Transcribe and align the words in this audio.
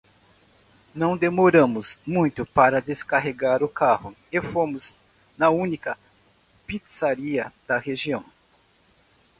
Não 0.95 1.15
demoramos 1.15 1.99
muito 2.07 2.43
para 2.43 2.81
descarregar 2.81 3.61
o 3.61 3.69
carro 3.69 4.15
e 4.31 4.41
fomos 4.41 4.99
na 5.37 5.51
única 5.51 5.95
pizzaria 6.65 7.53
da 7.67 7.77
região. 7.77 8.25